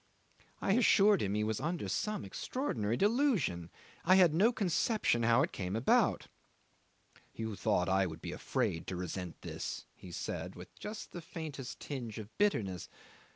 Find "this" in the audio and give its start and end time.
9.43-9.85